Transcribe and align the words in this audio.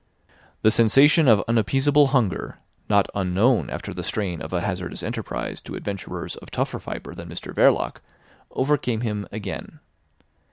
The 0.63 0.71
sensation 0.71 1.27
of 1.27 1.43
unappeasable 1.47 2.07
hunger, 2.07 2.57
not 2.89 3.07
unknown 3.13 3.69
after 3.69 3.93
the 3.93 4.01
strain 4.01 4.41
of 4.41 4.51
a 4.51 4.61
hazardous 4.61 5.03
enterprise 5.03 5.61
to 5.61 5.75
adventurers 5.75 6.35
of 6.37 6.49
tougher 6.49 6.79
fibre 6.79 7.13
than 7.13 7.29
Mr 7.29 7.53
Verloc, 7.53 7.97
overcame 8.51 9.01
him 9.01 9.27
again. 9.31 9.79